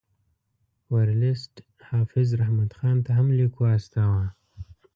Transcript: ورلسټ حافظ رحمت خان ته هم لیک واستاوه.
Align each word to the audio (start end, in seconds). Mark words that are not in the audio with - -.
ورلسټ 0.93 1.53
حافظ 1.89 2.27
رحمت 2.41 2.71
خان 2.77 2.97
ته 3.05 3.09
هم 3.17 3.27
لیک 3.37 3.53
واستاوه. 3.61 4.25